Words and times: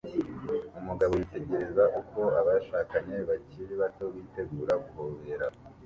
Umugabo 0.79 1.11
yitegereza 1.19 1.83
uko 2.01 2.21
abashakanye 2.39 3.17
bakiri 3.29 3.73
bato 3.81 4.05
bitegura 4.15 4.73
guhobera 4.83 5.45